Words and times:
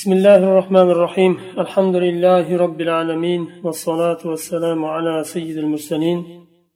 بسم 0.00 0.12
الله 0.12 0.36
الرحمن 0.36 0.90
الرحيم. 0.90 1.32
الحمد 1.58 1.96
لله 1.96 2.56
رب 2.56 2.80
العالمين 2.80 3.48
والصلاة 3.64 4.18
والسلام 4.24 4.84
على 4.84 5.24
سيد 5.24 5.56
المرسلين 5.58 6.24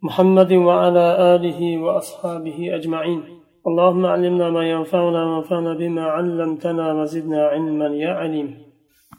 محمد 0.02 0.52
وعلى 0.52 1.34
آله 1.34 1.78
وأصحابه 1.78 2.58
أجمعين. 2.78 3.20
اللهم 3.66 4.06
علمنا 4.06 4.50
ما 4.50 4.64
ينفعنا 4.70 5.24
وانفعنا 5.24 5.74
بما 5.74 6.02
علمتنا 6.02 6.92
وزدنا 6.92 7.46
علما 7.46 7.86
يا 7.86 8.08
عليم. 8.08 8.48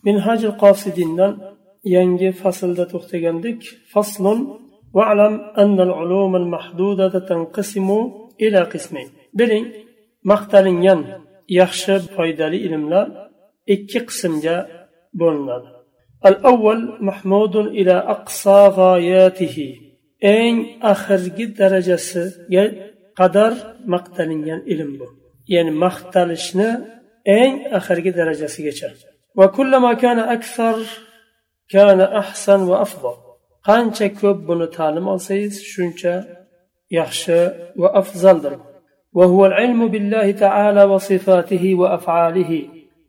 منهاج 0.06 0.46
القاصدين 0.46 1.38
ينجي 1.86 2.32
فصل 2.32 2.86
تختجندك 2.86 3.60
فصل 3.94 4.26
واعلم 4.94 5.34
أن 5.58 5.80
العلوم 5.80 6.36
المحدودة 6.36 7.20
تنقسم 7.20 7.90
إلى 8.42 8.60
قسمين. 8.60 9.08
بلين 9.34 9.66
مقتلين 10.26 11.06
يخشب 11.50 11.98
فايدالي 11.98 12.66
إلملا 12.66 13.25
ikki 13.74 14.00
qismga 14.10 14.58
bo'linadi 15.20 15.70
al 16.30 16.38
avval 16.52 16.84
mahmudun 17.10 17.66
ila 17.82 17.96
aqsa 18.16 18.60
g'oyatihi 18.78 19.68
eng 20.38 20.56
oxirgi 20.92 21.46
darajasiga 21.60 22.64
qadar 23.20 23.52
maqtalingan 23.94 24.62
ilm 24.74 24.92
bu 25.00 25.08
ya'ni 25.54 25.72
maqtalishni 25.86 26.70
eng 27.40 27.54
oxirgi 27.78 28.12
darajasigacha 28.20 28.90
va 29.38 29.46
kullama 29.58 29.92
kana 30.04 30.24
aksar 30.36 30.78
kana 31.74 32.06
ahsan 32.22 32.62
va 32.70 32.76
afzal 32.86 33.18
qancha 33.68 34.08
ko'p 34.20 34.40
buni 34.50 34.68
ta'lim 34.78 35.06
olsangiz 35.14 35.56
shuncha 35.72 36.16
yaxshi 37.00 37.40
va 37.82 37.90
afzaldir 38.02 38.56
وهو 39.20 39.46
العلم 39.46 39.82
بالله 39.94 40.28
تعالى 40.32 40.84
وصفاته 40.84 41.64
وافعاله 41.82 42.52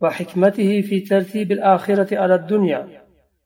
وحكمته 0.01 0.81
في 0.81 1.01
ترتيب 1.01 1.53
الآخرة 1.53 2.19
على 2.19 2.35
الدنيا 2.35 3.03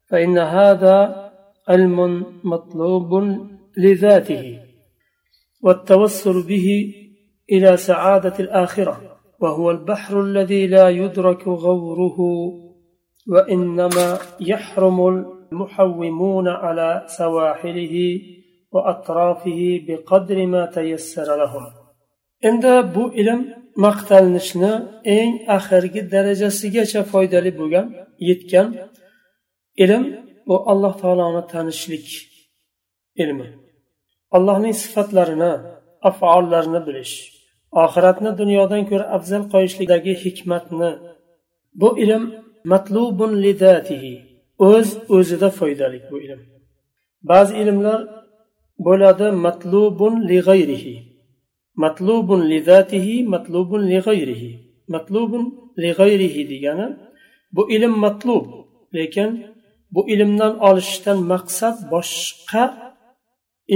فإن 0.09 0.39
هذا 0.39 1.31
علم 1.69 2.27
مطلوب 2.45 3.25
لذاته 3.77 4.59
والتوسل 5.63 6.43
به 6.49 6.95
إلى 7.53 7.77
سعادة 7.77 8.35
الآخرة 8.41 9.01
وهو 9.41 9.71
البحر 9.71 10.21
الذي 10.21 10.67
لا 10.67 10.89
يدرك 10.89 11.49
غوره 11.49 12.19
وإنما 13.29 14.19
يحرم 14.41 15.09
المحومون 15.53 16.49
على 16.49 17.05
سواحله 17.07 18.21
وأطرافه 18.73 19.81
بقدر 19.89 20.47
ما 20.47 20.67
تيسر 20.67 21.37
لهم. 21.37 21.63
عند 22.45 22.93
بو 22.95 23.09
علم 23.09 23.60
maqtalinishni 23.85 24.73
eng 25.17 25.33
oxirgi 25.57 26.01
darajasigacha 26.15 27.01
foydali 27.13 27.51
bo'lgan 27.59 27.87
yetgan 28.29 28.69
ilm 29.85 30.05
bu 30.49 30.57
alloh 30.71 30.95
taoloni 31.03 31.43
tanishlik 31.53 32.07
ilmi. 33.23 33.49
Allohning 34.37 34.75
sifatlarini 34.83 35.53
afollarini 36.09 36.81
bilish 36.87 37.15
oxiratni 37.85 38.31
dunyodan 38.41 38.83
ko'ra 38.91 39.07
afzal 39.17 39.43
qo'yishlikdagi 39.53 40.13
hikmatni 40.25 40.91
bu 41.81 41.89
ilm 42.05 42.25
matlubun 42.73 43.33
lidatihi 43.45 44.15
o'z 44.71 44.89
o'zida 45.17 45.49
foydali 45.59 45.99
bu 46.11 46.17
ilm. 46.25 46.41
Ba'zi 47.31 47.55
ilmlar 47.63 48.01
bo'ladi 48.87 49.27
matlubun 49.47 50.15
li 50.29 50.39
g'ayrihi 50.49 50.95
matlubun 51.83 52.41
lizatihi 52.53 53.17
matlubun 53.35 53.83
li 53.91 53.99
g'ayrihi. 54.07 54.51
Matlubun 54.95 55.45
li 55.83 55.91
g'ayrihi 55.99 56.43
degani 56.53 56.87
bu 57.55 57.63
ilm 57.77 57.95
matlub 58.05 58.45
lekin 58.97 59.31
bu 59.95 60.01
ilmdan 60.15 60.53
olishdan 60.69 61.19
maqsad 61.33 61.77
boshqa 61.93 62.65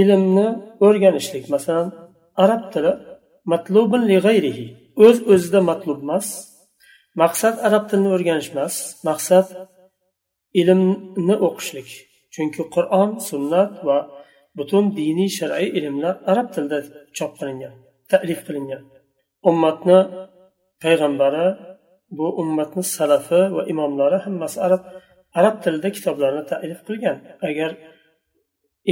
ilmni 0.01 0.47
o'rganishlik. 0.85 1.43
Masalan 1.55 1.89
arab 2.43 2.63
tili 2.73 2.93
matlubun 3.51 4.01
li 4.09 4.17
g'ayrihi. 4.25 4.65
O'z 5.05 5.17
o'zida 5.33 5.59
matlub 5.69 5.99
emas. 6.05 6.27
Maqsad 7.21 7.55
arab 7.67 7.83
tilini 7.89 8.09
o'rganish 8.15 8.49
emas. 8.53 8.75
Maqsad 9.09 9.47
ilmni 10.61 11.35
o'qishlik. 11.47 11.89
Chunki 12.33 12.63
qur'on 12.75 13.09
sunnat 13.29 13.71
va 13.87 13.97
butun 14.57 14.83
diniy 14.99 15.29
shar'iy 15.37 15.69
ilmlar 15.79 16.15
arab 16.31 16.47
tilida 16.53 16.79
chop 17.17 17.31
qilingan. 17.39 17.75
Ta'lif 18.11 18.39
qilingan. 18.47 18.83
Ummatni 19.49 19.99
payg'ambari 20.83 21.45
bu 22.17 22.25
ummatni 22.41 22.83
salafi 22.97 23.41
va 23.55 23.61
imomlari 23.73 24.17
hammasi 24.25 24.57
arab 24.67 24.81
arab 25.39 25.55
tilida 25.63 25.89
kitoblarni 25.97 26.43
ta'lif 26.51 26.79
qilgan. 26.87 27.17
Agar 27.49 27.71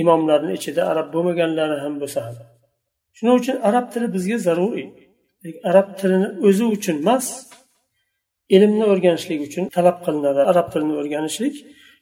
imomlarni 0.02 0.52
ichida 0.60 0.82
arab 0.92 1.08
bo'lmaganlari 1.16 1.76
ham 1.84 1.94
bo'lsa 2.02 2.20
ham. 2.26 2.36
Shuning 3.18 3.36
uchun 3.42 3.58
arab 3.70 3.86
tili 3.94 4.08
bizga 4.16 4.38
zaruriy. 4.48 4.88
Arab 5.70 5.88
tilini 6.00 6.30
o'zi 6.48 6.66
uchun 6.76 6.96
emas 7.04 7.26
ilmni 8.56 8.86
o'rganishlik 8.92 9.40
uchun 9.48 9.64
talab 9.76 9.98
qilinadi 10.06 10.42
arab 10.52 10.68
tilini 10.74 10.96
o'rganishlik. 11.02 11.56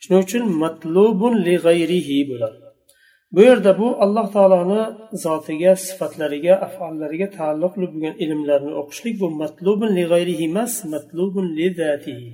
Shuning 0.03 0.21
uchun 0.27 0.43
matlubun 0.63 1.33
li 1.45 1.55
g'ayrihi 1.65 2.17
bo'ladi. 2.31 2.57
Bu 3.33 3.41
yerda 3.41 3.71
bu 3.79 3.87
alloh 4.03 4.27
taoloni 4.35 4.81
zotiga 5.25 5.71
sifatlariga 5.85 6.53
afollariga 6.67 7.27
taalluqli 7.37 7.85
bo'lgan 7.93 8.15
ilmlarni 8.23 8.71
o'qishlik 8.81 9.15
bu 9.21 9.27
matlubun 9.41 9.89
li 9.97 10.03
g'ayrihi 10.11 10.43
emas 10.51 10.73
matlubun 10.93 11.45
li 11.57 11.67
zatihi. 11.79 12.27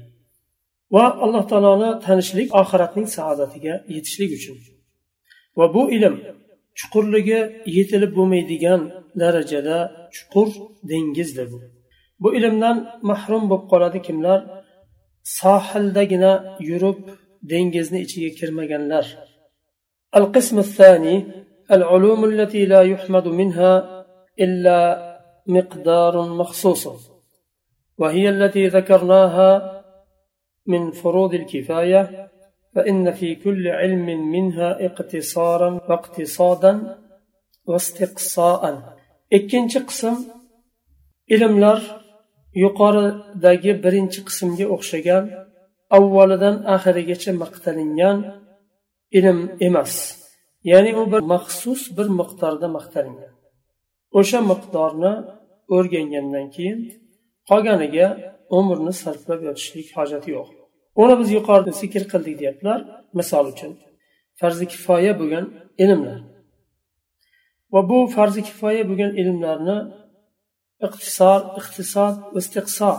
Va 0.93 1.05
alloh 1.23 1.43
taoloni 1.51 1.89
tanishlik 2.05 2.47
oxiratning 2.61 3.07
saodatiga 3.17 3.73
yetishlik 3.95 4.31
uchun. 4.37 4.57
Va 5.57 5.65
bu 5.75 5.81
ilm 5.95 6.15
chuqurligi 6.79 7.39
yetilib 7.77 8.11
bo'lmaydigan 8.17 8.81
darajada 9.21 9.77
chuqur 10.15 10.49
dengizdir 10.89 11.47
bu. 11.53 11.59
Bu 12.21 12.29
ilmdan 12.37 12.77
mahrum 13.09 13.43
bo'lib 13.49 13.65
qoladi 13.71 13.99
kimlar? 14.07 14.39
Sohildagina 15.39 16.33
yurib 16.69 16.99
dengizni 17.51 17.99
ichiga 18.05 18.29
kirmaganlar. 18.39 19.05
القسم 20.15 20.59
الثاني 20.59 21.25
العلوم 21.71 22.25
التي 22.25 22.65
لا 22.65 22.81
يحمد 22.81 23.27
منها 23.27 24.05
إلا 24.39 24.79
مقدار 25.47 26.21
مخصوص 26.21 26.87
وهي 27.97 28.29
التي 28.29 28.67
ذكرناها 28.67 29.83
من 30.67 30.91
فروض 30.91 31.33
الكفاية 31.33 32.29
فإن 32.75 33.11
في 33.11 33.35
كل 33.35 33.67
علم 33.67 34.31
منها 34.31 34.85
اقتصارا 34.85 35.69
واقتصادا 35.89 36.97
واستقصاء. 37.65 38.97
ikkinchi 39.31 39.79
qism 39.89 40.15
ilmlar 41.35 41.79
yuqoridagi 42.63 43.71
birinchi 43.83 44.19
qismga 44.27 44.65
o'xshagan 44.75 45.23
avvalidan 45.97 46.55
oxirigacha 46.75 47.31
maqtalingan 47.43 48.17
ilm 49.11 49.39
emas. 49.67 49.93
Ya'ni 50.63 50.91
u 50.99 51.11
bir 51.11 51.21
maxsus 51.33 51.97
bir 51.97 52.07
miqdorda 52.19 52.67
maqtalingan. 52.77 53.33
O'sha 54.19 54.39
miqdorni 54.51 55.13
o'rgangandan 55.75 56.47
keyin 56.55 56.79
qolganiga 57.49 58.07
umrni 58.57 58.93
sarflab 59.03 59.41
yotishlik 59.47 59.87
hojati 59.97 60.29
yo'q. 60.37 60.47
Uni 61.01 61.15
biz 61.19 61.29
yuqorida 61.37 61.71
zikr 61.81 62.03
qildik 62.11 62.35
deyaptilar 62.41 62.79
misol 63.19 63.45
uchun 63.53 63.71
farzi 64.39 64.65
kifoya 64.73 65.13
bo'lgan 65.19 65.45
ilmlar. 65.83 66.19
Va 67.73 67.81
bu 67.89 67.97
farzi 68.15 68.41
kifoya 68.49 68.83
bo'lgan 68.89 69.11
ilmlarni 69.21 69.77
iqtisor 70.87 71.39
iqtisod 71.59 72.15
istiqso 72.39 72.91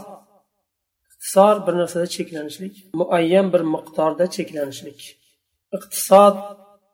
iqtisor 1.12 1.54
bir 1.66 1.74
narsada 1.80 2.06
cheklanishlik 2.16 2.74
muayyan 3.00 3.46
bir 3.52 3.62
miqdorda 3.74 4.24
cheklanishlik 4.36 5.00
iqtisod 5.76 6.36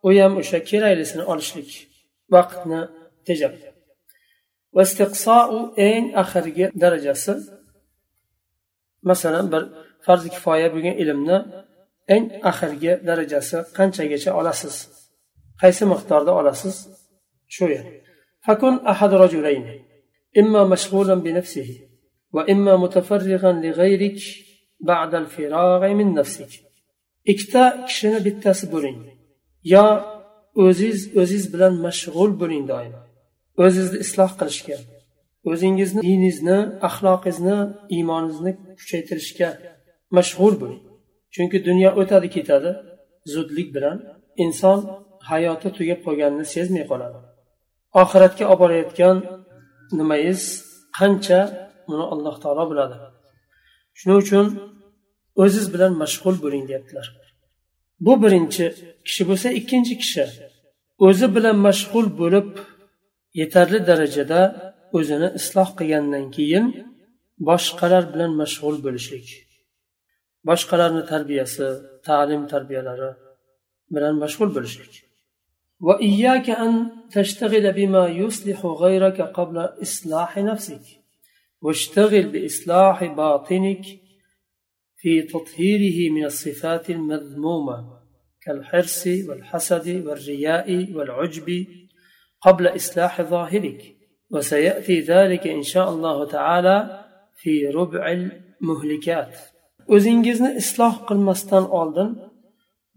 u 0.06 0.08
ham 0.18 0.32
o'sha 0.40 0.58
keraklisini 0.70 1.24
olishlik 1.32 1.70
vaqtni 2.34 2.80
tejab. 3.26 3.54
U 4.76 4.80
eng 5.88 6.06
oxirgi 6.22 6.66
darajasi 6.82 7.34
masalan 9.10 9.46
bir 9.52 9.62
farzi 10.04 10.28
kifoya 10.34 10.68
bo'lgan 10.74 10.96
ilmni 11.02 11.38
eng 12.14 12.24
oxirgi 12.50 12.92
darajasi 13.08 13.58
qanchagacha 13.76 14.30
olasiz? 14.40 14.74
Qaysi 15.62 15.84
miqdorda 15.92 16.32
olasiz? 16.40 16.76
Shu 17.54 17.64
yer. 17.74 17.86
Fakun 18.46 18.74
ahad 18.92 19.12
rajulayn 19.22 19.64
imma 20.40 20.62
mashg'ulan 20.72 21.20
bi 21.26 21.30
nafsihi 21.38 21.76
va 22.34 22.42
imma 22.54 22.74
mutafarrigan 22.84 23.56
li 23.64 23.70
g'ayrik 23.78 24.18
ikkita 27.32 27.62
kishini 27.88 28.18
bittasi 28.26 28.64
bo'ling. 28.74 28.98
Yo 29.74 29.86
o'ziz 30.66 30.98
o'ziz 31.20 31.44
bilan 31.54 31.74
mashg'ul 31.86 32.30
bo'ling 32.42 32.64
doim. 32.72 32.94
O'zizni 33.64 33.98
isloh 34.04 34.32
qilishga 34.40 34.76
o'zingizni 35.50 36.00
diningizni 36.06 36.58
axloqingizni 36.88 37.56
iymoningizni 37.96 38.52
kuchaytirishga 38.80 39.48
mashg'ul 40.16 40.54
bo'ling. 40.62 40.82
Chunki 41.34 41.58
dunyo 41.68 41.90
o'tadi 42.00 42.28
ketadi. 42.36 42.70
Zudlik 43.34 43.68
bilan 43.76 43.96
inson 44.44 44.78
hayoti 45.30 45.68
tugab 45.76 46.00
qolganini 46.06 46.46
sezmay 46.54 46.84
qoladi. 46.90 47.18
Oxiratga 48.02 48.44
olib 48.52 48.60
borayotgan 48.62 49.16
nimangiz 49.98 50.42
qancha? 50.98 51.40
Buni 51.88 52.04
alloh 52.12 52.36
taolo 52.42 52.64
biladi. 52.70 52.96
Shuning 53.98 54.18
uchun 54.24 54.46
o'ziz 55.43 55.65
bilan 55.73 55.93
mashg'ul 56.01 56.35
bo'ling 56.43 56.63
deyaptilar 56.69 57.07
bu 58.05 58.13
birinchi 58.23 58.65
kishi 59.07 59.23
bo'lsa 59.29 59.47
ikkinchi 59.59 59.93
kishi 60.01 60.25
o'zi 61.07 61.27
bilan 61.35 61.57
mashg'ul 61.67 62.07
bo'lib 62.21 62.49
yetarli 63.41 63.79
darajada 63.89 64.41
o'zini 64.97 65.27
isloh 65.39 65.69
qilgandan 65.79 66.25
keyin 66.35 66.65
boshqalar 67.49 68.03
bilan 68.13 68.31
mashg'ul 68.41 68.77
bo'lishlik 68.85 69.27
boshqalarni 70.49 71.03
tarbiyasi 71.11 71.65
ta'lim 72.07 72.41
tarbiyalari 72.53 73.11
bilan 73.95 74.15
mashg'ul 74.23 74.51
bo'lishlik 74.57 74.93
وإياك 75.87 76.47
أن 76.49 76.71
تشتغل 77.15 77.65
بما 77.77 78.03
يصلح 78.21 78.59
غيرك 78.65 79.21
قبل 79.21 79.57
إصلاح 79.85 80.31
نفسك 80.49 80.85
واشتغل 81.61 82.25
بإصلاح 82.33 82.97
باطنك 83.19 83.83
في 85.03 85.21
تطهيره 85.21 86.11
من 86.11 86.25
الصفات 86.25 86.89
المذمومة 86.89 87.99
كالحرص 88.41 89.07
والحسد 89.07 89.87
والرياء 90.05 90.93
والعجب 90.95 91.67
قبل 92.41 92.67
إصلاح 92.75 93.21
ظاهرك 93.21 93.95
وسيأتي 94.31 94.99
ذلك 94.99 95.47
إن 95.47 95.63
شاء 95.63 95.89
الله 95.89 96.25
تعالى 96.25 97.05
في 97.35 97.67
ربع 97.67 98.11
المهلكات 98.11 99.35
o'zingizni 99.95 100.51
isloh 100.61 100.95
qilmasdan 101.09 101.65
oldin 101.79 102.09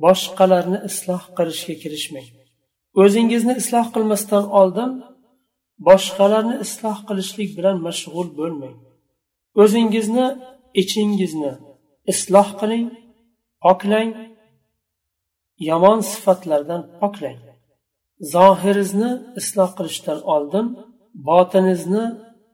boshqalarni 0.05 0.79
isloh 0.89 1.23
qilishga 1.39 1.75
kirishmang 1.83 2.29
o'zingizni 3.03 3.55
isloh 3.63 3.87
qilmasdan 3.95 4.45
oldin 4.61 4.91
boshqalarni 5.89 6.57
isloh 6.65 6.99
qilishlik 7.09 7.51
bilan 7.59 7.77
mashg'ul 7.87 8.29
bo'lmang 8.39 8.77
o'zingizni 9.63 10.27
ichingizni 10.83 11.53
isloh 12.12 12.50
qiling 12.60 12.88
poklang 13.64 14.12
yomon 15.70 16.00
sifatlardan 16.12 16.82
poklang. 17.00 17.40
Zohiringizni 18.34 19.12
isloh 19.40 19.72
qilishdan 19.78 20.20
oldin 20.34 20.68
botiningizni 21.28 22.04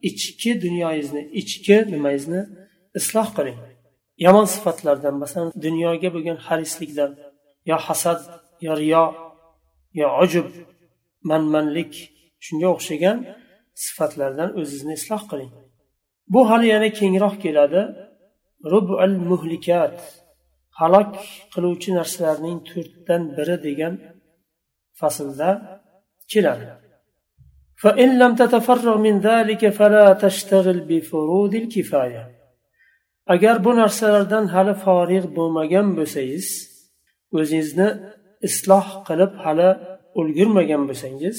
ichki 0.09 0.51
dunyoyingizni 0.63 1.21
ichki 1.39 1.77
nimangizni 1.91 2.41
isloh 2.99 3.29
qiling. 3.37 3.59
Yomon 4.25 4.47
sifatlardan 4.55 5.15
masalan 5.23 5.49
dunyoga 5.65 6.09
bo'lgan 6.15 6.37
harislikdan 6.47 7.11
yo 7.69 7.77
hasad 7.87 8.19
yo 8.65 8.73
riyo 8.81 9.05
yo 10.01 10.07
ujub 10.23 10.47
manmanlik 11.29 11.93
shunga 12.45 12.67
o'xshagan 12.75 13.17
sifatlardan 13.85 14.49
o'zingizni 14.59 14.93
isloh 14.99 15.23
qiling. 15.31 15.51
Bu 16.33 16.41
hali 16.49 16.67
yana 16.73 16.89
kengroq 16.99 17.35
keladi. 17.43 17.81
rubul 18.72 19.14
muhlikat 19.30 19.96
halok 20.80 21.12
qiluvchi 21.52 21.90
narsalarning 21.98 22.58
to'rtdan 22.70 23.22
biri 23.36 23.56
degan 23.66 23.94
faslda 25.00 25.50
keladi 26.32 26.68
فإن 27.84 28.08
لم 28.22 28.32
تتفرغ 28.42 28.96
من 29.06 29.14
ذلك 29.28 29.62
فلا 29.78 30.06
تشتغل 30.24 30.78
بفروض 30.88 31.52
الكفاية 31.62 32.24
agar 33.34 33.64
bu 33.64 33.76
narsalardan 33.76 34.44
hali 34.54 34.74
forig' 34.84 35.26
bo'lmagan 35.36 35.86
bo'lsangiz 35.98 36.46
o'zingizni 37.38 37.88
isloh 38.48 38.86
qilib 39.08 39.32
hali 39.44 39.70
ulgurmagan 40.20 40.82
bo'lsangiz 40.88 41.38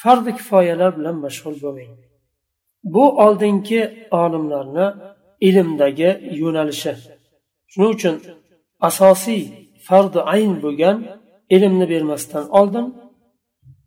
fardi 0.00 0.30
kifoyalar 0.38 0.90
bilan 0.98 1.16
mashg'ul 1.24 1.56
bo'lmang 1.64 1.92
bu 2.94 3.04
oldingi 3.24 3.82
olimlarni 4.22 4.86
ilmdagi 5.47 6.09
yo'nalishi. 6.41 6.93
Shuning 7.71 7.91
uchun 7.97 8.15
asosiy 8.89 9.43
fardi 9.87 10.19
ayn 10.33 10.53
bo'lgan 10.63 10.97
ilmni 11.55 11.85
bermasdan 11.93 12.45
oldin 12.59 12.85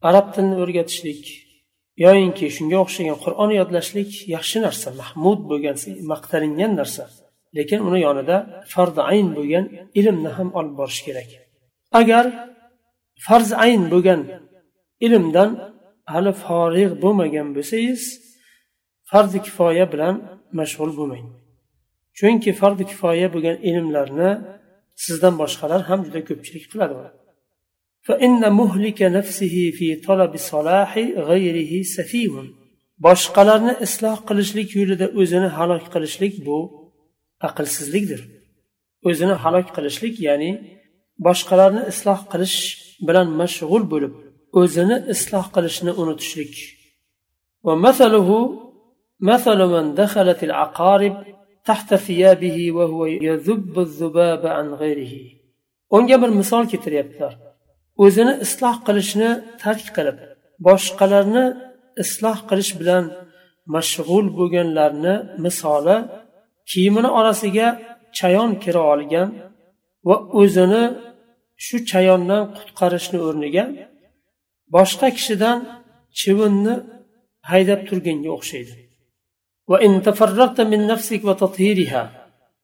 arab 0.08 0.26
tilini 0.34 0.56
o'rgatishlik 0.62 1.22
yoyinki 2.04 2.46
shunga 2.56 2.78
o'xshagan 2.84 3.16
qur'on 3.24 3.50
yodlashlik 3.60 4.10
yaxshi 4.34 4.58
narsa 4.66 4.88
mahmud 5.00 5.40
bo'lgan 5.50 5.76
maqtalingan 6.12 6.72
narsa. 6.80 7.04
Lekin 7.56 7.80
uni 7.88 8.00
yonida 8.06 8.36
farzi 8.72 9.02
ayn 9.12 9.28
bo'lgan 9.36 9.64
ilmni 10.00 10.30
ham 10.36 10.48
olib 10.58 10.74
borish 10.80 11.00
kerak. 11.06 11.30
Agar 12.00 12.24
farz 13.26 13.50
ayn 13.64 13.82
bo'lgan 13.92 14.20
ilmdan 15.06 15.50
hali 16.12 16.32
forig' 16.44 16.94
bo'lmagan 17.02 17.48
bo'lsangiz 17.56 18.02
farzi 19.10 19.38
kifoya 19.46 19.84
bilan 19.92 20.14
mashg'ul 20.58 20.90
bo'lmang. 20.98 21.26
Chunki 22.18 22.50
farzi 22.60 22.84
kifoya 22.90 23.28
bo'lgan 23.34 23.56
ilmlarni 23.70 24.30
sizdan 25.04 25.34
boshqalar 25.42 25.80
ham 25.88 26.00
juda 26.06 26.20
ko'pchilik 26.28 26.64
qiladi. 26.72 26.94
Boshqalarni 33.06 33.72
isloh 33.86 34.18
qilishlik 34.28 34.68
yo'lida 34.78 35.06
o'zini 35.20 35.48
halok 35.56 35.84
qilishlik 35.94 36.34
bu 36.46 36.58
aqlsizlikdir. 37.48 38.20
O'zini 39.08 39.34
halok 39.42 39.66
qilishlik 39.76 40.14
ya'ni 40.28 40.50
boshqalarni 41.26 41.82
isloh 41.92 42.20
qilish 42.32 42.58
bilan 43.08 43.28
mashg'ul 43.40 43.84
bo'lib 43.92 44.12
o'zini 44.60 44.96
isloh 45.14 45.46
qilishni 45.54 45.92
unutishlik. 46.02 46.54
مثل 49.19 49.57
من 49.73 49.93
دخلت 49.93 50.43
العقارب 50.43 51.15
تحت 51.65 51.95
ثيابه 51.95 52.71
وهو 52.71 53.05
يذب 53.05 53.79
الذباب 53.79 54.43
عن 54.47 54.67
غيره 54.73 55.15
unga 55.89 56.21
bir 56.21 56.29
misol 56.41 56.63
keltiryaptilar 56.71 57.33
o'zini 58.03 58.33
isloh 58.45 58.75
qilishni 58.87 59.29
tark 59.63 59.87
qilib 59.97 60.17
boshqalarni 60.67 61.45
isloh 62.03 62.37
qilish 62.49 62.71
bilan 62.79 63.03
mashg'ul 63.75 64.25
bo'lganlarni 64.37 65.15
misoli 65.45 65.97
kiyimini 66.71 67.09
orasiga 67.19 67.67
chayon 68.17 68.51
kira 68.63 68.81
olgan 68.93 69.29
va 70.07 70.15
o'zini 70.41 70.83
shu 71.65 71.75
chayondan 71.91 72.43
qutqarishni 72.57 73.19
o'rniga 73.27 73.65
boshqa 74.75 75.07
kishidan 75.17 75.57
chivinni 76.19 76.75
haydab 77.51 77.81
turganga 77.87 78.29
o'xshaydi 78.37 78.73
وإن 79.69 80.01
تفرغت 80.01 80.61
من 80.61 80.87
نفسك 80.87 81.25
وتطهيرها 81.25 82.03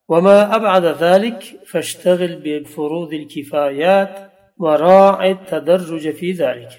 وما 0.09 0.55
أبعد 0.55 0.85
ذلك 0.85 1.39
فاشتغل 1.65 2.41
بفروض 2.43 3.13
الكفايات 3.13 4.31
وراعي 4.57 5.31
التدرج 5.31 6.09
في 6.09 6.31
ذلك 6.31 6.71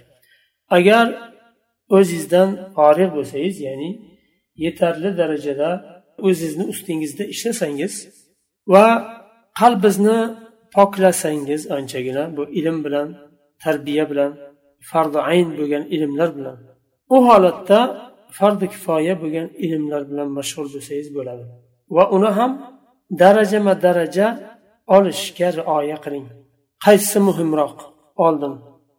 agar 0.79 1.07
o'zingizdan 1.97 2.49
forig' 2.77 3.13
bo'lsangiz 3.17 3.57
ya'ni 3.67 3.91
yetarli 4.65 5.11
darajada 5.21 5.71
o'zingizni 6.27 6.65
ustingizda 6.73 7.25
ishlasangiz 7.35 7.95
va 8.73 8.87
qalbingizni 9.61 10.19
poklasangiz 10.77 11.63
anchagina 11.79 12.25
bu 12.37 12.43
ilm 12.59 12.79
bilan 12.85 13.09
tarbiya 13.65 14.05
bilan 14.11 14.33
fardi 14.91 15.19
ayn 15.31 15.49
bo'lgan 15.59 15.85
ilmlar 15.95 16.31
bilan 16.39 16.57
u 17.15 17.17
holatda 17.29 17.81
fardi 18.39 18.67
kifoya 18.75 19.15
bo'lgan 19.23 19.49
ilmlar 19.67 20.03
bilan 20.11 20.29
mashg'ul 20.39 20.67
bo'lsangiz 20.75 21.09
bo'ladi 21.17 21.45
va 21.97 22.05
uni 22.17 22.31
ham 22.39 22.53
darajama 23.23 23.75
daraja 23.87 24.27
olishga 24.97 25.49
rioya 25.59 25.99
qiling 26.05 26.27
qaysi 26.85 27.19
muhimroq 27.29 27.79
oldin 28.27 28.55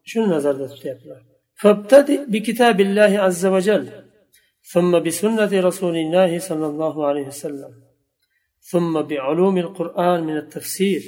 shuni 0.09 0.27
nazarda 0.35 0.65
tutyaptilar 0.73 1.21
فابتدئ 1.63 2.19
بكتاب 2.33 2.77
الله 2.81 3.11
عز 3.25 3.45
وجل 3.45 3.85
ثم 4.73 4.99
بسنة 4.99 5.51
رسول 5.69 5.95
الله 5.97 6.39
صلى 6.39 6.65
الله 6.65 6.95
عليه 7.07 7.27
وسلم 7.27 7.73
ثم 8.71 9.01
بعلوم 9.01 9.57
القرآن 9.57 10.23
من 10.23 10.37
التفسير 10.37 11.01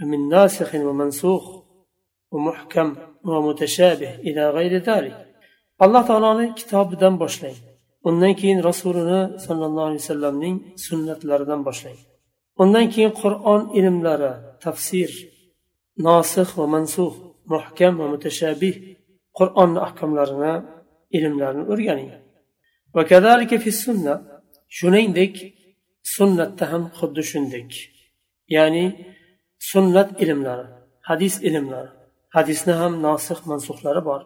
من 0.00 0.28
ناسخ 0.28 0.74
ومنسوخ 0.74 1.64
ومحكم 2.30 2.96
ومتشابه 3.24 4.14
إلى 4.14 4.50
غير 4.50 4.72
ذلك 4.78 5.25
alloh 5.83 6.03
taoloni 6.09 6.45
kitobidan 6.59 7.15
boshlang. 7.23 7.57
Undan 8.07 8.33
keyin 8.39 8.59
rasulini 8.69 9.21
sollallohu 9.45 9.87
alayhi 9.89 10.03
vasallamning 10.03 10.55
sunnatlaridan 10.85 11.61
boshlang. 11.67 11.99
Undan 12.61 12.85
keyin 12.93 13.13
qur'on 13.21 13.61
ilmlari 13.79 14.33
tafsir 14.63 15.09
nosih 16.07 16.47
va 16.59 16.65
mansuh 16.75 17.13
muhkam 17.53 17.93
va 17.99 18.05
mutashabih 18.13 18.75
qur'onni 19.37 19.79
ahkomlarini 19.87 20.53
ilmlarini 21.17 21.63
o'rganing. 21.71 22.11
Shuningdek 24.77 25.35
sunnatda 26.15 26.65
ham 26.71 26.83
xuddi 26.97 27.23
shunday 27.31 27.63
ya'ni 28.55 28.85
sunnat 29.71 30.09
ilmlari 30.23 30.67
hadis 31.09 31.35
ilmlari 31.47 31.91
hadisni 32.35 32.73
ham 32.81 32.93
nosih 33.05 33.39
mansuhlari 33.49 34.01
bor. 34.09 34.21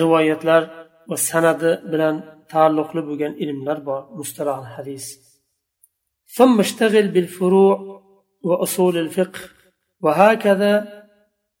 Rivoyatlar 0.00 0.62
va 1.08 1.16
sanadi 1.28 1.70
bilan 1.92 2.14
taalluqli 2.52 3.00
bo'lgan 3.08 3.32
ilmlar 3.44 3.78
bor. 3.88 4.00
Mustaroh 4.18 4.64
ثم 6.36 6.60
اشتغل 6.60 7.08
بالفروع 7.08 8.02
وأصول 8.42 8.98
الفقه 8.98 9.40
وهكذا 10.00 11.04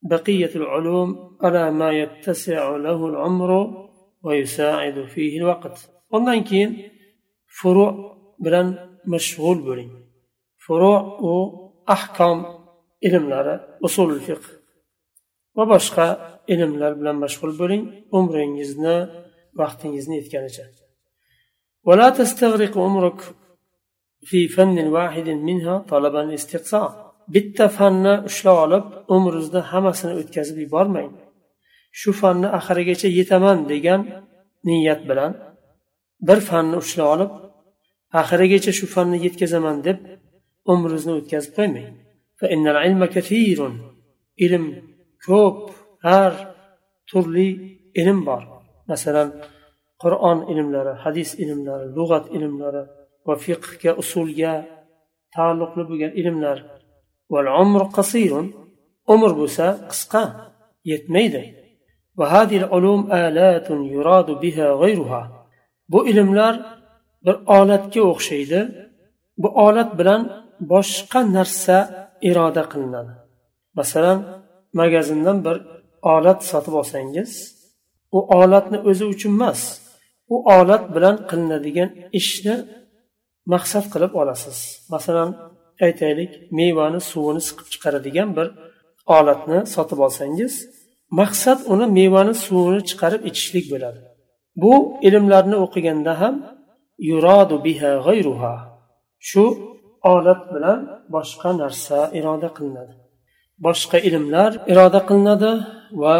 بقية 0.02 0.50
العلوم 0.54 1.38
على 1.42 1.70
ما 1.70 1.90
يتسع 1.90 2.76
له 2.76 3.06
العمر 3.06 3.50
ويساعد 4.22 5.04
فيه 5.04 5.38
الوقت 5.38 5.90
ومن 6.10 6.42
كين 6.44 6.90
فروع 7.60 8.16
بلن 8.38 8.98
مشغول 9.06 9.58
بري 9.58 9.90
فروع 10.66 11.00
وأحكام 11.00 12.44
علم 13.04 13.60
أصول 13.84 14.12
الفقه 14.12 14.50
وبشقى 15.54 16.40
علم 16.50 16.76
لر 16.78 16.92
بلن 16.92 17.14
مشغول 17.14 17.58
بري 17.58 18.04
عمر 18.12 18.36
vaqtingizni 19.59 20.15
yetganicha 20.21 20.65
ولا 21.89 22.09
تستغرق 22.09 22.73
عمرك 22.77 23.19
في 24.29 24.47
فن 24.55 24.77
واحد 24.87 25.27
منها 25.29 25.75
طلبا 25.91 26.21
الاستقصاء 26.23 27.05
bitta 27.33 27.67
fanni 27.77 28.13
ushlab 28.29 28.57
olib 28.65 28.85
umringizni 29.15 29.61
hammasini 29.71 30.13
o'tkazib 30.21 30.57
yubormang 30.63 31.11
shu 31.99 32.11
fanni 32.21 32.47
oxirigacha 32.57 33.09
yetaman 33.19 33.57
degan 33.71 34.01
niyat 34.67 35.01
bilan 35.09 35.31
bir 36.27 36.39
fanni 36.49 36.75
ushlab 36.83 37.07
olib 37.15 37.31
oxirigacha 38.21 38.71
shu 38.79 38.85
fanni 38.95 39.17
yetkazaman 39.25 39.77
deb 39.87 39.99
umringizni 40.73 41.13
o'tkazib 41.19 41.51
qo'ymang 41.57 41.89
ilm 44.45 44.65
ko'p 45.25 45.59
har 46.05 46.33
turli 47.09 47.49
ilm 48.01 48.19
bor 48.29 48.43
Masalan 48.92 49.28
qur'on 50.02 50.38
ilmlari 50.52 50.92
hadis 51.04 51.30
ilmlari 51.42 51.86
lug'at 51.96 52.24
ilmlari 52.36 52.82
va 53.26 53.34
fiqhga 53.44 53.92
usulga 54.02 54.54
taalluqli 55.34 55.82
bo'lgan 55.90 56.12
ilmlar. 56.20 56.58
Umr 59.14 59.30
bo'lsa 59.40 59.66
qisqa 59.90 60.22
yetmaydi. 60.90 61.42
Bu 65.92 65.98
ilmlar 66.10 66.54
bir 67.24 67.36
olatga 67.58 68.00
o'xshaydi. 68.12 68.60
Bu 69.42 69.48
olat 69.66 69.90
bilan 69.98 70.20
boshqa 70.72 71.20
narsa 71.36 71.78
iroda 72.28 72.62
qilinadi. 72.72 73.12
Masalan 73.78 74.18
magazindan 74.80 75.38
bir 75.46 75.56
olat 76.14 76.40
sotib 76.50 76.74
olsangiz 76.80 77.30
u 78.16 78.18
olatni 78.40 78.78
o'zi 78.90 79.04
uchun 79.14 79.32
emas. 79.38 79.60
U 80.34 80.36
olat 80.56 80.84
bilan 80.94 81.16
qilinadigan 81.30 81.90
ishni 82.20 82.56
maqsad 83.52 83.84
qilib 83.92 84.12
olasiz. 84.20 84.58
Masalan 84.94 85.30
aytaylik 85.86 86.32
mevani 86.58 87.00
suvini 87.10 87.42
siqib 87.48 87.66
chiqaradigan 87.72 88.28
bir 88.36 88.48
olatni 89.18 89.58
sotib 89.74 89.98
olsangiz 90.06 90.52
maqsad 91.20 91.58
uni 91.72 91.86
mevani 91.98 92.34
suvini 92.44 92.80
chiqarib 92.88 93.22
ichishlik 93.30 93.66
bo'ladi. 93.72 94.00
Bu 94.62 94.72
ilmlarni 95.08 95.56
o'qiganda 95.64 96.12
ham 96.20 96.34
yuradu 97.10 97.56
biha 97.66 97.92
g'ayruha. 98.06 98.54
Shu 99.28 99.44
olat 100.12 100.42
bilan 100.54 100.78
boshqa 101.14 101.50
narsa 101.62 101.98
iroda 102.18 102.48
qilinadi. 102.56 102.94
Boshqa 103.66 103.98
ilmlar 104.08 104.50
iroda 104.72 105.00
qilinadi 105.08 105.52
va 106.02 106.16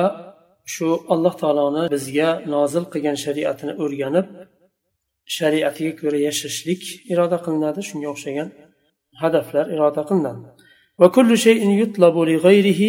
shu 0.73 0.87
alloh 1.13 1.33
taoloni 1.41 1.83
bizga 1.93 2.29
nozil 2.53 2.83
qilgan 2.93 3.17
shariatini 3.25 3.73
o'rganib 3.83 4.27
shariatiga 5.37 5.93
ko'ra 6.01 6.19
yashashlik 6.27 6.81
iroda 7.11 7.37
qilinadi 7.45 7.81
shunga 7.89 8.07
o'xshagan 8.13 8.49
hadaflar 9.21 9.65
iroda 9.75 10.03
qilinadi 10.11 10.47
وكل 11.01 11.29
شيء 11.37 11.63
يطلب 11.81 12.15
لغيره 12.31 12.81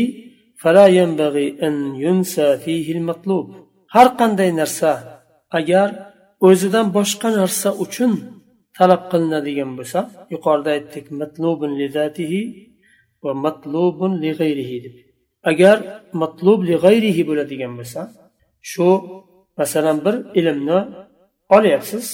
فلا 0.62 0.86
ينبغي 0.98 1.46
أن 1.66 1.74
ينسى 2.04 2.48
فيه 2.64 2.86
المطلوب 2.96 3.46
har 3.94 4.08
qanday 4.20 4.50
narsa 4.60 4.92
agar 5.58 5.88
o'zidan 6.48 6.86
boshqa 6.96 7.28
narsa 7.40 7.68
uchun 7.84 8.12
talab 8.78 9.02
qilinadigan 9.10 9.70
bo'lsa 9.78 10.00
yuqorida 10.34 10.70
aytdik 10.76 11.06
matlubun 11.20 11.70
lidatihi 11.80 12.40
va 13.24 13.32
matlubun 13.44 14.12
li 14.22 14.30
g'ayrihi 14.38 14.76
deb 14.84 14.94
Agar 15.49 15.77
matlub 16.21 16.59
li 16.69 16.75
g'ayrihi 16.83 17.21
bo'ladigan 17.29 17.71
bo'lsa 17.79 18.01
shu 18.71 18.87
masalan 19.59 19.97
bir 20.05 20.15
ilmni 20.39 20.79
olyapsiz 21.57 22.05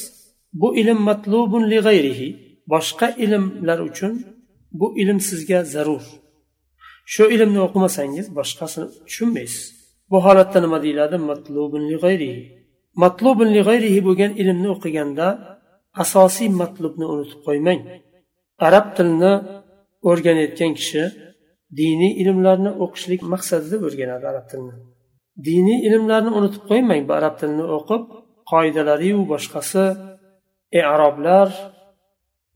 bu 0.61 0.67
ilm 0.81 0.99
matlubun 1.09 1.63
li 1.71 1.79
g'ayrihi 1.87 2.27
boshqa 2.73 3.07
ilmlar 3.23 3.79
uchun 3.89 4.13
bu 4.79 4.87
ilm 5.01 5.19
sizga 5.29 5.59
zarur. 5.73 6.03
Shu 7.13 7.23
ilmni 7.35 7.59
o'qimasangiz 7.67 8.25
boshqasini 8.37 8.87
tushunmaysiz. 9.07 9.63
Bu 10.11 10.17
holatda 10.25 10.59
nima 10.65 10.77
deyiladi? 10.83 11.17
Matlubun 11.29 11.83
li 11.89 11.97
g'ayrihi. 12.03 12.41
Matlubun 13.03 13.49
li 13.55 13.61
g'ayrihi 13.67 13.99
bo'lgan 14.07 14.31
ilmni 14.41 14.69
o'qiganda 14.75 15.27
asosiy 16.03 16.49
matlubni 16.61 17.05
unutib 17.13 17.39
qo'ymang. 17.47 17.81
Arab 18.67 18.85
tilini 18.95 19.33
o'rganayotgan 20.09 20.71
kishi 20.79 21.03
diniy 21.81 22.13
ilmlarni 22.21 22.71
o'qishlik 22.83 23.21
maqsadida 23.33 23.77
o'rganadi 23.85 24.25
arab 24.31 24.45
tilini. 24.51 24.75
Diniy 25.47 25.79
ilmlarni 25.87 26.31
unutib 26.39 26.63
qo'ymang 26.69 27.01
bu 27.09 27.13
arab 27.19 27.35
tilini 27.39 27.65
o'qib 27.77 28.03
qoidalariyu 28.51 29.19
boshqasi 29.31 29.83
aroblar 30.93 31.47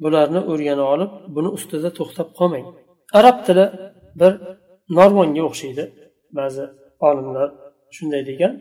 bularni 0.03 0.41
o'rganib 0.51 0.87
olib 0.93 1.11
buni 1.35 1.49
ustida 1.57 1.89
to'xtab 1.97 2.29
qolmang. 2.39 2.65
Arab 3.19 3.37
tili 3.47 3.65
bir 4.19 4.33
normonga 4.97 5.41
o'xshaydi. 5.49 5.83
Ba'zi 6.37 6.63
olimlar 7.07 7.49
shunday 7.95 8.21
degan 8.29 8.51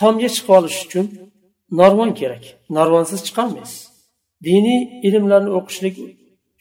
tomga 0.00 0.28
chiqib 0.34 0.52
olish 0.58 0.78
uchun 0.86 1.06
norvon 1.80 2.10
kerak 2.20 2.44
norvonsiz 2.76 3.20
chiqolmaysiz 3.26 3.80
diniy 4.48 4.80
ilmlarni 5.08 5.50
o'qishlik 5.58 5.96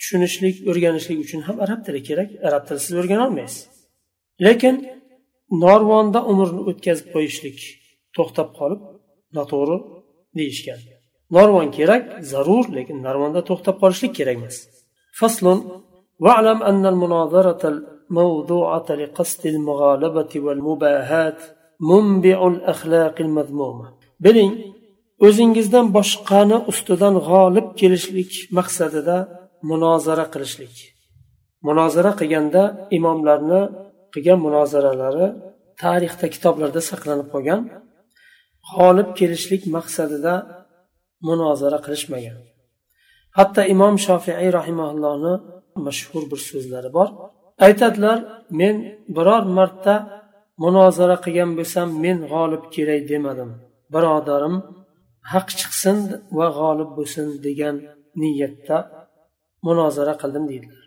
tushunishlik 0.00 0.56
o'rganishlik 0.70 1.18
uchun 1.24 1.40
ham 1.46 1.56
arab 1.64 1.80
tili 1.86 2.00
kerak 2.08 2.28
arab 2.48 2.62
tilisiz 2.68 2.92
o'rgana 3.00 3.22
olmaysiz 3.28 3.62
lekin 4.46 4.74
narvonda 5.64 6.20
umrni 6.32 6.62
o'tkazib 6.70 7.06
qo'yishlik 7.14 7.58
to'xtab 8.16 8.48
qolib 8.58 8.80
noto'g'ri 9.36 9.78
deyishgan 10.38 10.80
narvon 11.36 11.68
kerak 11.78 12.02
zarur 12.32 12.64
lekin 12.78 12.96
narvonda 13.08 13.40
to'xtab 13.50 13.76
qolishlik 13.82 14.12
kerak 14.18 14.36
emas 14.40 14.56
faslun 15.20 15.60
واعلم 16.24 16.62
أن 16.70 16.86
المناظرة 16.86 17.62
الموضوعة 17.74 18.86
لقصد 18.90 19.46
المغالبة 19.46 20.32
والمباهات 20.36 21.38
منبع 21.90 22.38
الأخلاق 22.52 23.16
المذمومة 23.26 23.86
biling 24.24 24.52
o'zingizdan 25.26 25.86
boshqani 25.96 26.58
ustidan 26.70 27.14
g'olib 27.28 27.66
kelishlik 27.80 28.32
maqsadida 28.58 29.16
munozara 29.69 30.25
qilishlik. 30.33 30.75
Munozara 31.67 32.11
qilganda 32.19 32.63
imomlarni 32.97 33.61
qilgan 34.13 34.39
munozaralari 34.45 35.27
tarixda 35.83 36.25
kitoblarda 36.35 36.81
saqlanib 36.89 37.27
qolgan 37.33 37.61
g'olib 38.71 39.09
kelishlik 39.19 39.63
maqsadida 39.75 40.33
munozara 41.27 41.79
qilishmagan. 41.85 42.37
Hatto 43.37 43.61
imom 43.73 43.95
shofiiy 44.07 44.49
rahimaullohni 44.59 45.33
mashhur 45.85 46.23
bir 46.31 46.39
so'zlari 46.49 46.89
bor. 46.97 47.07
Aytadilar 47.65 48.17
men 48.59 48.75
biror 49.15 49.43
marta 49.57 49.95
munozara 50.63 51.17
qilgan 51.25 51.51
bo'lsam 51.59 51.87
men 52.03 52.17
g'olib 52.31 52.63
kelay 52.75 52.99
demadim. 53.11 53.49
Birodarim 53.93 54.55
haq 55.31 55.47
chiqsin 55.59 55.97
va 56.37 56.47
g'olib 56.59 56.89
bo'lsin 56.97 57.27
degan 57.45 57.75
niyatda 58.21 58.77
munozara 59.67 60.13
qildim 60.21 60.43
deydilar. 60.51 60.83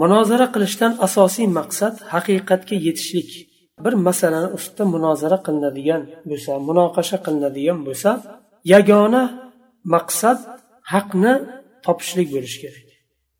Munozara 0.00 0.46
qilishdan 0.54 0.92
asosiy 1.06 1.46
maqsad 1.58 1.94
haqiqatga 2.12 2.76
yetishlik. 2.86 3.30
Bir 3.84 3.94
masalani 4.08 4.48
ustida 4.56 4.84
munozara 4.94 5.38
qilinadigan 5.46 6.02
bo'lsa 6.30 6.50
munoqasha 6.68 7.16
qilinadigan 7.24 7.78
bo'lsa 7.86 8.10
yagona 8.72 9.22
maqsad 9.94 10.38
haqni 10.92 11.34
topishlik 11.84 12.28
bo'lishi 12.34 12.58
kerak. 12.64 12.86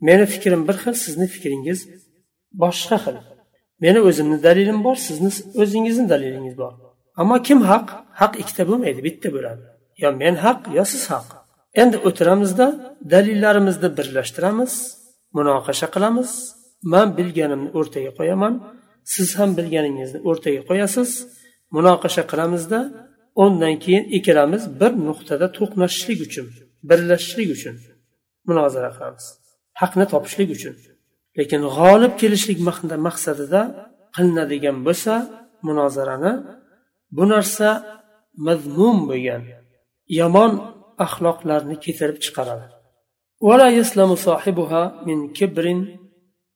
Meni 0.08 0.24
fikrim 0.34 0.60
bir 0.68 0.76
xil 0.82 0.94
sizni 1.04 1.26
fikringiz 1.34 1.78
boshqa 2.62 2.96
xil. 3.04 3.16
Meni 3.84 4.00
o'zimni 4.08 4.38
dalilim 4.46 4.78
bor 4.86 4.96
sizni 5.06 5.30
o'zingizni 5.62 6.06
dalilingiz 6.12 6.54
bor. 6.62 6.72
Ammo 7.20 7.36
kim 7.46 7.60
haq? 7.70 7.86
Haq 8.20 8.32
ikkita 8.42 8.62
bo'lmaydi 8.70 9.00
bitta 9.08 9.28
bo'ladi. 9.36 9.64
Yo 10.02 10.08
men 10.22 10.34
haq 10.44 10.60
yo 10.76 10.84
siz 10.92 11.04
haq. 11.12 11.26
Endi 11.82 11.96
o'tiramizda 12.08 12.66
dalillarimizni 13.12 13.88
birlashtiramiz 13.98 14.72
munoqasha 15.36 15.88
qilamiz. 15.94 16.30
Man 16.92 17.08
bilganimni 17.18 17.70
o'rtaga 17.78 18.10
qo'yaman. 18.18 18.54
Siz 19.14 19.28
ham 19.38 19.50
bilganingizni 19.58 20.18
o'rtaga 20.28 20.60
qo'yasiz. 20.68 21.10
Munoqasha 21.76 22.22
qilamizda. 22.30 22.78
Undan 23.44 23.74
keyin 23.84 24.04
ikkalamiz 24.16 24.62
bir 24.80 24.92
nuqtada 25.08 25.46
to'qnashishlik 25.58 26.20
uchun 26.26 26.46
birlashishlik 26.88 27.48
uchun 27.56 27.74
munozara 28.48 28.90
qilamiz. 28.96 29.26
Haqni 29.80 30.04
topishlik 30.12 30.48
uchun. 30.56 30.74
Lekin 31.38 31.62
g'olib 31.76 32.12
kelishlik 32.20 32.58
maqsadida 33.06 33.60
qilinadigan 34.16 34.76
bo'lsa 34.86 35.12
munozarani 35.68 36.32
bu 37.16 37.24
narsa 37.32 37.68
mazmum 38.46 38.98
bo'lgan 39.10 39.42
yomon 40.20 40.52
axloqlarni 41.04 41.76
keltirib 41.84 42.18
chiqaradi 42.24 42.78
ولا 43.40 43.68
يسلم 43.68 44.14
صاحبها 44.14 45.02
من 45.06 45.32
كبر 45.32 45.86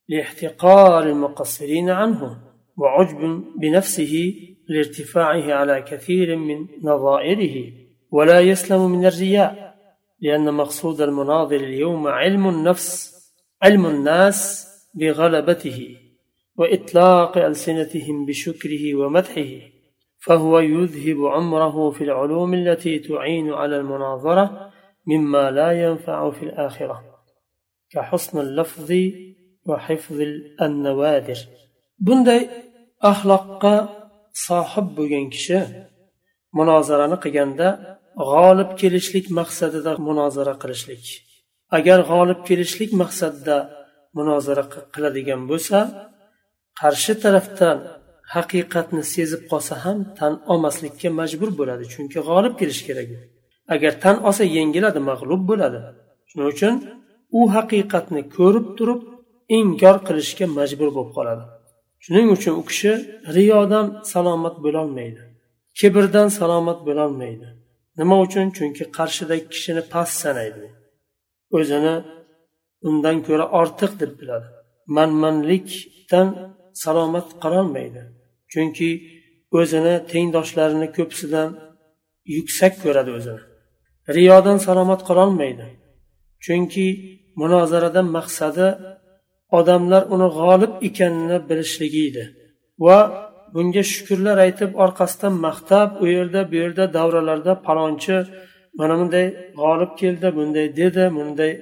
لاحتقار 0.08 1.02
المقصرين 1.02 1.90
عنه 1.90 2.38
وعجب 2.76 3.44
بنفسه 3.60 4.34
لارتفاعه 4.68 5.52
على 5.52 5.82
كثير 5.82 6.36
من 6.36 6.66
نظائره. 6.82 7.72
ولا 8.10 8.40
يسلم 8.40 8.90
من 8.90 9.06
الرياء 9.06 9.74
لأن 10.20 10.54
مقصود 10.54 11.00
المناظر 11.00 11.56
اليوم 11.56 12.06
علم 12.06 12.48
النفس 12.48 13.14
علم 13.62 13.86
الناس 13.86 14.68
بغلبته 14.94 15.96
وإطلاق 16.56 17.38
ألسنتهم 17.38 18.26
بشكره 18.26 18.94
ومدحه. 18.94 19.50
فهو 20.25 20.59
يذهب 20.59 21.25
عمره 21.25 21.91
في 21.91 22.03
العلوم 22.03 22.53
التي 22.53 22.99
تعين 22.99 23.53
على 23.53 23.77
المناظرة 23.77 24.71
مما 25.07 25.51
لا 25.51 25.71
ينفع 25.83 26.31
في 26.31 26.43
الآخرة 26.43 27.03
كحسن 27.91 28.39
اللفظ 28.39 28.91
وحفظ 29.65 30.21
النوادر 30.61 31.39
bunday 32.05 32.41
axloqqa 33.11 33.75
sohib 34.47 34.87
bo'lgan 34.97 35.25
kishi 35.33 35.59
munozarani 36.57 37.17
qilganda 37.23 37.67
g'olib 38.31 38.69
kelishlik 38.81 39.25
maqsadida 39.39 39.91
munozara 40.07 40.53
qilishlik 40.61 41.05
agar 41.77 41.99
g'olib 42.11 42.39
kelishlik 42.49 42.91
maqsadida 43.01 43.57
munozara 44.17 44.63
qiladigan 44.93 45.41
bo'lsa 45.51 45.79
qarshi 46.81 47.13
tarafdan 47.23 47.77
haqiqatni 48.34 49.02
sezib 49.14 49.42
qolsa 49.50 49.74
ham 49.84 49.98
tan 50.18 50.32
olmaslikka 50.52 51.08
majbur 51.20 51.50
bo'ladi 51.60 51.84
chunki 51.92 52.18
g'olib 52.28 52.54
kelish 52.60 52.82
kerak. 52.88 53.08
Agar 53.74 53.92
tan 54.04 54.16
olsa 54.28 54.44
yengiladi 54.56 55.00
mag'lub 55.10 55.42
bo'ladi. 55.50 55.80
Shuning 56.28 56.48
uchun 56.54 56.74
u 57.38 57.40
haqiqatni 57.56 58.22
ko'rib 58.36 58.66
turib 58.78 59.00
inkor 59.58 59.96
qilishga 60.06 60.46
majbur 60.58 60.88
bo'lib 60.96 61.12
qoladi. 61.16 61.44
Shuning 62.04 62.26
uchun 62.36 62.54
u 62.60 62.62
kishi 62.70 62.92
riyodan 63.36 63.86
salomat 64.12 64.56
bo'lolmaydi 64.64 65.22
kibrdan 65.78 66.28
salomat 66.28 66.86
bo'lolmaydi. 66.86 67.48
Nima 67.98 68.16
uchun? 68.26 68.46
Chunki 68.56 68.84
qarshidagi 68.96 69.44
kishini 69.54 69.82
past 69.92 70.14
sanaydi. 70.22 70.64
O'zini 71.56 71.94
undan 72.88 73.16
ko'ra 73.26 73.46
ortiq 73.60 73.92
deb 74.02 74.12
biladi. 74.20 74.46
Manmanlikdan 74.96 76.28
salomat 76.84 77.28
qololmaydi. 77.42 78.02
Chunki 78.52 78.90
o'zini 79.58 79.94
tengdoshlarini 80.12 80.88
ko'pisidan 80.96 81.48
yuksak 82.36 82.72
ko'radi 82.84 83.10
o'zini. 83.18 83.42
Riyodan 84.16 84.58
salomat 84.66 85.00
qololmaydi. 85.08 85.66
Chunki 86.44 86.86
munozaradan 87.40 88.06
maqsadi 88.16 88.68
odamlar 89.58 90.02
uni 90.14 90.28
g'olib 90.38 90.72
ekanini 90.88 91.38
bilishligi 91.48 92.02
edi 92.10 92.24
va 92.84 92.98
bunga 93.54 93.82
shukurlar 93.92 94.36
aytib 94.46 94.70
orqasidan 94.84 95.34
maqtab 95.46 95.88
u 96.02 96.04
yerda 96.14 96.40
bu 96.50 96.54
yerda 96.62 96.84
davralarda 96.96 97.52
palonchi 97.66 98.16
mana 98.78 98.94
bunday 99.00 99.26
g'olib 99.60 99.92
keldi 100.00 100.28
bunday 100.38 100.66
dedi 100.80 101.04
bunday 101.16 101.52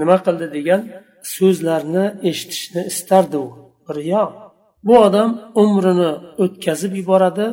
nima 0.00 0.16
qildi 0.26 0.46
degan 0.56 0.80
so'zlarni 1.36 2.04
eshitishni 2.30 2.82
istardi 2.92 3.36
u. 3.44 3.46
Riyo. 3.96 4.24
Bu 4.86 4.94
odam 5.06 5.30
umrini 5.62 6.10
o'tkazib 6.44 6.92
yuboradi 7.00 7.46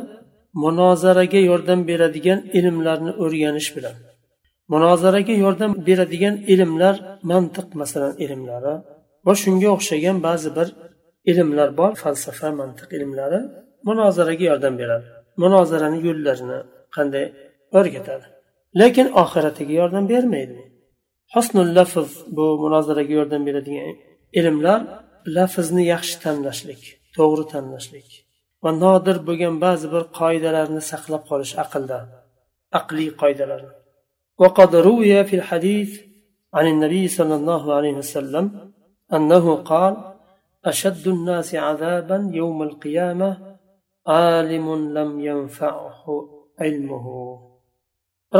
munozaraga 0.64 1.40
yordam 1.50 1.80
beradigan 1.90 2.40
ilmlarni 2.58 3.12
o'rganish 3.22 3.70
bilan. 3.76 3.96
Munozaraga 4.72 5.34
yordam 5.44 5.72
beradigan 5.88 6.34
ilmlar 6.52 6.94
mantiq 7.30 7.66
masalan 7.80 8.14
ilmlari 8.24 8.74
va 9.26 9.32
shunga 9.42 9.68
o'xshagan 9.76 10.16
ba'zi 10.26 10.50
bir 10.56 10.68
ilmlar 11.30 11.68
bor 11.80 11.92
falsafa 12.02 12.48
mantiq 12.60 12.88
ilmlari 12.96 13.40
munozaraga 13.88 14.44
yordam 14.50 14.74
beradi. 14.82 15.08
Munozarani 15.42 15.98
yo'llarini 16.06 16.58
qanday 16.96 17.26
o'rgatadi? 17.78 18.26
Lekin 18.80 19.06
oxiratiga 19.22 19.74
yordam 19.80 20.04
bermaydi. 20.12 20.58
Husnul 21.34 21.70
lafz 21.76 22.10
bu 22.36 22.46
munozaraga 22.64 23.12
yordam 23.18 23.42
beradigan 23.48 23.96
ilmlar 24.38 24.80
lafzni 25.36 25.84
yaxshi 25.92 26.16
tanlashlik 26.24 26.97
to'g'ri 27.16 27.44
tanlashlik. 27.52 28.08
Va 28.62 28.70
nodir 28.82 29.16
bo'lgan 29.28 29.54
ba'zi 29.64 29.86
bir 29.94 30.04
qoidalarni 30.18 30.82
saqlab 30.90 31.22
qolish 31.30 31.54
aqlda 31.64 31.98
aqliy 32.78 33.10
qoidalarni. 33.22 33.72
وقد 34.42 34.70
روي 34.88 35.24
في 35.28 35.36
الحديث 35.40 35.90
عن 36.56 36.66
النبي 36.72 37.08
صلى 37.18 37.34
الله 37.40 37.74
عليه 37.76 37.94
وسلم 38.02 38.46
أنه 39.16 39.46
قال 39.70 39.94
أشد 40.64 41.04
الناس 41.08 41.54
عذابا 41.54 42.18
يوم 42.40 42.58
القيامة 42.62 43.30
عالم 44.06 44.66
لم 44.98 45.10
ينفعه 45.20 46.04
علمه. 46.60 47.06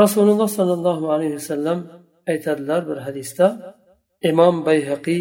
رسول 0.03 0.27
الله 0.29 0.45
صلى 0.59 0.73
الله 0.73 0.99
عليه 1.13 1.31
وسلم 1.39 1.77
أيتدلر 2.29 2.79
بالحديث 2.79 3.41
إمام 4.29 4.63
بيهقي 4.63 5.19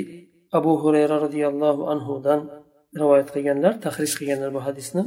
أبو 0.58 0.72
هريرة 0.82 1.16
رضي 1.26 1.42
الله 1.48 1.76
عنه 1.90 2.06
دان 2.26 2.40
rivoyat 3.00 3.28
qilganlar 3.34 3.74
tahrij 3.84 4.12
qilganlar 4.18 4.50
bu 4.56 4.60
hadisni. 4.68 5.02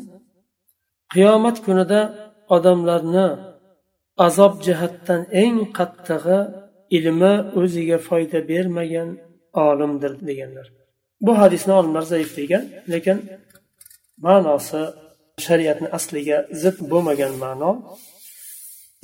Qiyomat 1.14 1.58
kunida 1.66 2.02
odamlarni 2.56 3.28
azob 4.28 4.54
jihatdan 4.66 5.22
eng 5.44 5.58
qattig'i 5.78 6.40
ilmi 6.98 7.34
o'ziga 7.60 7.98
foyda 8.08 8.40
bermagan 8.52 9.10
olimdir 9.66 10.14
deganlar. 10.30 10.68
Bu 11.26 11.32
hadisni 11.42 11.74
olimlar 11.80 12.04
zaif 12.14 12.32
degan 12.40 12.64
lekin 12.94 13.18
ma'nosi 14.26 14.82
shariatni 15.46 15.88
asliga 15.98 16.38
zid 16.62 16.78
bo'lmagan 16.92 17.34
ma'no 17.44 17.72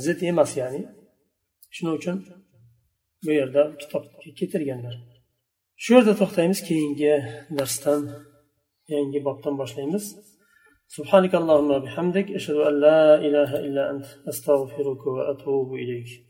zid 0.06 0.20
emas 0.32 0.52
ya'ni. 0.62 0.82
Shuning 1.76 1.96
uchun 2.00 2.18
bu 3.26 3.32
yerda 3.40 3.62
kitobga 3.82 4.30
keltirganlar 4.40 4.96
shu 5.84 5.90
yerda 5.96 6.14
to'xtaymiz 6.22 6.60
keyingi 6.70 7.14
darsdan. 7.58 8.02
Yangi 8.96 9.20
bobdan 9.28 9.54
boshlaymiz. 9.62 10.06
سبحانك 10.98 11.36
اللهم 11.36 11.72
وبحمدك 11.72 12.28
أشهد 12.32 12.56
أن 12.56 12.76
لا 12.80 13.16
إله 13.28 13.52
إلا 13.60 13.84
أنت 13.92 14.06
أستغفرك 14.30 15.08
وأتوب 15.08 15.74
إليك 15.74 16.27